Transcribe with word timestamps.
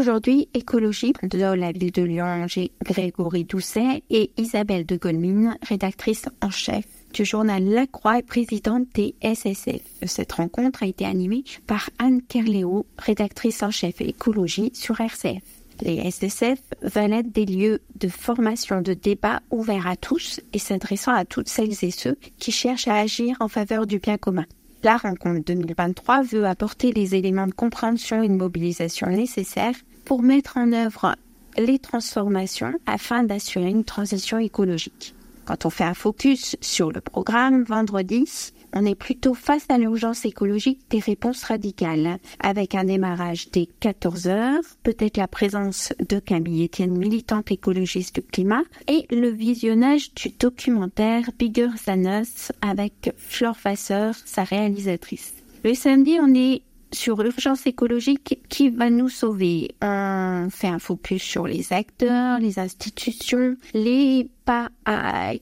Aujourd'hui, 0.00 0.48
écologie 0.54 1.12
de 1.22 1.54
la 1.54 1.72
ville 1.72 1.92
de 1.92 2.00
Lyon, 2.00 2.46
j'ai 2.48 2.72
Grégory 2.82 3.44
Doucet 3.44 4.02
et 4.08 4.30
Isabelle 4.38 4.86
de 4.86 4.96
Golmine, 4.96 5.58
rédactrice 5.60 6.24
en 6.40 6.48
chef 6.48 6.86
du 7.12 7.26
journal 7.26 7.62
La 7.62 7.86
Croix 7.86 8.18
et 8.18 8.22
présidente 8.22 8.86
des 8.94 9.14
SSF. 9.20 9.82
Cette 10.06 10.32
rencontre 10.32 10.84
a 10.84 10.86
été 10.86 11.04
animée 11.04 11.44
par 11.66 11.90
Anne 11.98 12.22
Kerléo, 12.22 12.86
rédactrice 12.96 13.62
en 13.62 13.70
chef 13.70 14.00
écologie 14.00 14.70
sur 14.72 14.98
RCF. 14.98 15.42
Les 15.82 16.10
SSF 16.10 16.60
veulent 16.80 17.12
être 17.12 17.30
des 17.30 17.44
lieux 17.44 17.82
de 17.96 18.08
formation, 18.08 18.80
de 18.80 18.94
débat 18.94 19.42
ouverts 19.50 19.86
à 19.86 19.96
tous 19.96 20.40
et 20.54 20.58
s'adressant 20.58 21.12
à 21.12 21.26
toutes 21.26 21.50
celles 21.50 21.84
et 21.84 21.90
ceux 21.90 22.16
qui 22.38 22.52
cherchent 22.52 22.88
à 22.88 22.94
agir 22.94 23.36
en 23.40 23.48
faveur 23.48 23.86
du 23.86 23.98
bien 23.98 24.16
commun. 24.16 24.46
La 24.82 24.96
rencontre 24.96 25.44
2023 25.44 26.22
veut 26.22 26.46
apporter 26.46 26.90
les 26.92 27.14
éléments 27.14 27.46
de 27.46 27.52
compréhension 27.52 28.22
et 28.22 28.28
de 28.28 28.34
mobilisation 28.34 29.08
nécessaires 29.08 29.74
pour 30.10 30.22
mettre 30.22 30.56
en 30.56 30.72
œuvre 30.72 31.14
les 31.56 31.78
transformations 31.78 32.72
afin 32.84 33.22
d'assurer 33.22 33.70
une 33.70 33.84
transition 33.84 34.38
écologique. 34.40 35.14
Quand 35.44 35.66
on 35.66 35.70
fait 35.70 35.84
un 35.84 35.94
focus 35.94 36.56
sur 36.60 36.90
le 36.90 37.00
programme 37.00 37.62
vendredi, 37.62 38.28
on 38.72 38.84
est 38.84 38.96
plutôt 38.96 39.34
face 39.34 39.66
à 39.68 39.78
l'urgence 39.78 40.24
écologique 40.24 40.80
des 40.90 40.98
réponses 40.98 41.44
radicales, 41.44 42.18
avec 42.40 42.74
un 42.74 42.82
démarrage 42.82 43.52
dès 43.52 43.68
14 43.78 44.26
heures, 44.26 44.64
peut-être 44.82 45.16
la 45.16 45.28
présence 45.28 45.92
de 46.00 46.18
Camille 46.18 46.64
Etienne, 46.64 46.98
militante 46.98 47.52
écologiste 47.52 48.16
du 48.16 48.22
climat, 48.22 48.64
et 48.88 49.06
le 49.12 49.28
visionnage 49.28 50.12
du 50.14 50.30
documentaire 50.30 51.30
Bigger 51.38 51.68
Than 51.86 52.22
Us 52.22 52.50
avec 52.62 53.12
Flore 53.16 53.58
Vasseur, 53.62 54.16
sa 54.24 54.42
réalisatrice. 54.42 55.34
Le 55.62 55.74
samedi, 55.74 56.18
on 56.20 56.34
est 56.34 56.62
sur 56.92 57.22
l'urgence 57.22 57.66
écologique 57.66 58.40
qui 58.48 58.70
va 58.70 58.90
nous 58.90 59.08
sauver. 59.08 59.74
On 59.82 60.48
fait 60.50 60.68
un 60.68 60.78
focus 60.78 61.22
sur 61.22 61.46
les 61.46 61.72
acteurs, 61.72 62.38
les 62.38 62.58
institutions, 62.58 63.56
les 63.74 64.28
pas 64.44 64.68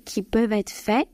qui 0.04 0.22
peuvent 0.22 0.52
être 0.52 0.70
faits 0.70 1.08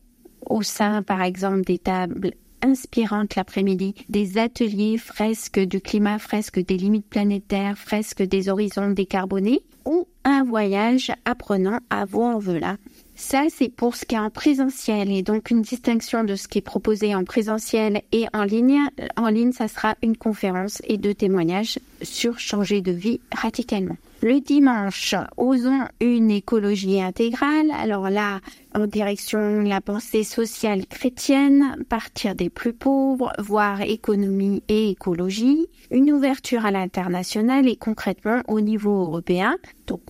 au 0.47 0.63
sein, 0.63 1.03
par 1.03 1.23
exemple, 1.23 1.63
des 1.63 1.79
tables 1.79 2.33
inspirantes 2.63 3.35
l'après-midi, 3.37 3.95
des 4.09 4.39
ateliers 4.39 4.99
fresques 4.99 5.61
du 5.61 5.81
climat, 5.81 6.19
fresques 6.19 6.65
des 6.65 6.77
limites 6.77 7.09
planétaires, 7.09 7.77
fresques 7.79 8.23
des 8.23 8.49
horizons 8.49 8.91
décarbonés, 8.91 9.63
ou 9.85 10.09
un 10.25 10.45
voyage 10.45 11.13
apprenant 11.27 11.79
à 11.91 12.07
voilà 12.07 12.77
ça, 13.17 13.45
c'est 13.49 13.69
pour 13.69 13.95
ce 13.95 14.05
qui 14.05 14.17
est 14.17 14.19
en 14.19 14.31
présentiel 14.31 15.11
et 15.11 15.23
donc 15.23 15.51
une 15.51 15.63
distinction 15.63 16.25
de 16.25 16.35
ce 16.35 16.49
qui 16.49 16.59
est 16.59 16.63
proposé 16.63 17.15
en 17.15 17.25
présentiel 17.25 18.03
et 18.13 18.27
en 18.33 18.43
ligne. 18.43 18.81
En 19.17 19.29
ligne, 19.29 19.53
ça 19.53 19.69
sera 19.69 19.95
une 20.03 20.17
conférence 20.17 20.83
et 20.87 20.99
deux 20.99 21.15
témoignages 21.15 21.79
sur 22.03 22.39
changer 22.39 22.81
de 22.81 22.93
vie 22.93 23.21
radicalement. 23.33 23.97
Le 24.23 24.41
dimanche, 24.41 25.15
osons 25.37 25.87
une 26.01 26.31
écologie 26.31 27.01
intégrale. 27.01 27.71
Alors 27.73 28.09
là, 28.09 28.41
en 28.75 28.87
direction 28.87 29.63
de 29.63 29.69
la 29.69 29.81
pensée 29.81 30.25
sociale 30.25 30.87
chrétienne, 30.87 31.77
partir 31.89 32.35
des 32.35 32.49
plus 32.49 32.73
pauvres, 32.73 33.33
voir 33.39 33.83
économie 33.83 34.63
et 34.69 34.89
écologie, 34.91 35.67
une 35.91 36.11
ouverture 36.11 36.65
à 36.65 36.71
l'international 36.71 37.69
et 37.69 37.77
concrètement 37.77 38.41
au 38.49 38.61
niveau 38.61 39.03
européen. 39.03 39.57
Donc 39.87 40.01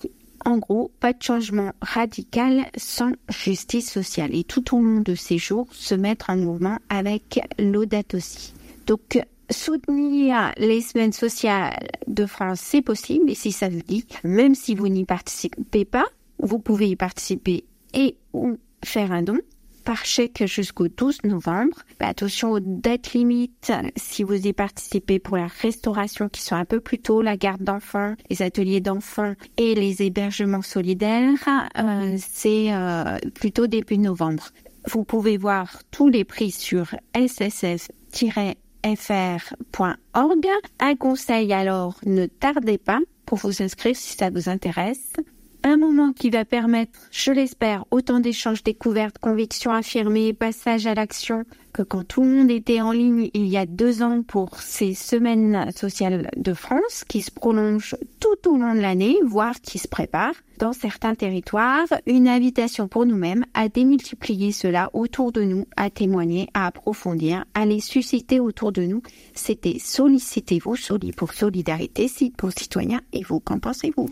en 0.45 0.57
gros, 0.57 0.91
pas 0.99 1.13
de 1.13 1.21
changement 1.21 1.71
radical 1.81 2.65
sans 2.77 3.11
justice 3.29 3.91
sociale. 3.91 4.33
Et 4.35 4.43
tout 4.43 4.75
au 4.75 4.81
long 4.81 5.01
de 5.01 5.15
ces 5.15 5.37
jours, 5.37 5.67
se 5.71 5.95
mettre 5.95 6.29
en 6.29 6.37
mouvement 6.37 6.77
avec 6.89 7.39
l'audat 7.59 8.03
aussi. 8.13 8.53
Donc, 8.85 9.19
soutenir 9.49 10.53
les 10.57 10.81
semaines 10.81 11.13
sociales 11.13 11.75
de 12.07 12.25
France, 12.25 12.59
c'est 12.61 12.81
possible. 12.81 13.29
Et 13.29 13.35
si 13.35 13.51
ça 13.51 13.69
vous 13.69 13.81
dit, 13.81 14.05
même 14.23 14.55
si 14.55 14.75
vous 14.75 14.87
n'y 14.87 15.05
participez 15.05 15.85
pas, 15.85 16.05
vous 16.39 16.59
pouvez 16.59 16.89
y 16.89 16.95
participer 16.95 17.65
et 17.93 18.15
ou 18.33 18.57
faire 18.83 19.11
un 19.11 19.23
don 19.23 19.37
par 19.85 20.03
chèque 20.03 20.45
jusqu'au 20.45 20.87
12 20.87 21.19
novembre. 21.23 21.77
Attention 21.99 22.51
aux 22.51 22.59
dates 22.59 23.13
limites 23.13 23.71
si 23.95 24.23
vous 24.23 24.47
y 24.47 24.51
participez 24.51 25.19
pour 25.19 25.37
la 25.37 25.47
restauration 25.47 26.27
qui 26.27 26.41
sont 26.41 26.55
un 26.55 26.65
peu 26.65 26.79
plus 26.79 26.99
tôt, 26.99 27.21
la 27.21 27.37
garde 27.37 27.61
d'enfants, 27.61 28.15
les 28.29 28.41
ateliers 28.41 28.81
d'enfants 28.81 29.33
et 29.57 29.75
les 29.75 30.01
hébergements 30.01 30.61
solidaires. 30.61 31.37
Euh, 31.77 32.17
c'est 32.17 32.73
euh, 32.73 33.17
plutôt 33.35 33.67
début 33.67 33.97
novembre. 33.97 34.49
Vous 34.87 35.03
pouvez 35.03 35.37
voir 35.37 35.81
tous 35.91 36.09
les 36.09 36.25
prix 36.25 36.51
sur 36.51 36.95
sss 37.13 37.87
fr.org. 38.85 40.47
Un 40.79 40.95
conseil 40.95 41.53
alors, 41.53 41.95
ne 42.05 42.25
tardez 42.25 42.77
pas 42.77 42.99
pour 43.25 43.39
vous 43.39 43.61
inscrire 43.61 43.95
si 43.95 44.15
ça 44.15 44.29
vous 44.29 44.49
intéresse 44.49 45.13
un 45.65 45.77
moment 45.77 46.13
qui 46.13 46.29
va 46.29 46.45
permettre, 46.45 46.91
je 47.11 47.31
l'espère, 47.31 47.85
autant 47.89 48.19
d'échanges 48.19 48.63
découvertes, 48.63 49.17
convictions 49.17 49.71
affirmées, 49.71 50.31
passage 50.31 50.85
à 50.85 50.93
l'action 50.93 51.43
que 51.73 51.81
quand 51.81 52.03
tout 52.07 52.21
le 52.21 52.29
monde 52.29 52.51
était 52.51 52.79
en 52.79 52.91
ligne 52.91 53.29
il 53.33 53.47
y 53.47 53.57
a 53.57 53.65
deux 53.65 54.01
ans 54.01 54.21
pour 54.21 54.57
ces 54.61 54.93
semaines 54.93 55.71
sociales 55.75 56.29
de 56.37 56.53
France 56.53 57.03
qui 57.05 57.21
se 57.21 57.31
prolongent 57.31 57.97
tout 58.21 58.49
au 58.49 58.57
long 58.57 58.75
de 58.75 58.79
l'année, 58.79 59.17
voire 59.25 59.59
qui 59.59 59.77
se 59.77 59.87
préparent 59.87 60.35
dans 60.59 60.71
certains 60.71 61.15
territoires. 61.15 61.87
Une 62.05 62.29
invitation 62.29 62.87
pour 62.87 63.05
nous-mêmes 63.05 63.43
à 63.53 63.67
démultiplier 63.67 64.53
cela 64.53 64.89
autour 64.93 65.33
de 65.33 65.41
nous, 65.41 65.65
à 65.75 65.89
témoigner, 65.89 66.47
à 66.53 66.67
approfondir, 66.67 67.43
à 67.55 67.65
les 67.65 67.81
susciter 67.81 68.39
autour 68.39 68.71
de 68.71 68.83
nous. 68.83 69.01
C'était 69.33 69.79
Sollicitez-vous, 69.79 70.77
Soli 70.77 71.11
pour 71.11 71.33
solidarité, 71.33 72.09
pour 72.37 72.51
citoyens. 72.51 73.01
Et 73.11 73.23
vous, 73.23 73.41
qu'en 73.41 73.59
pensez-vous? 73.59 74.07